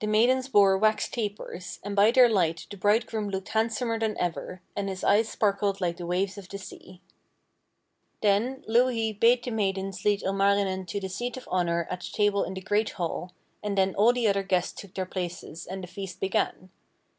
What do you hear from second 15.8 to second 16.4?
the feast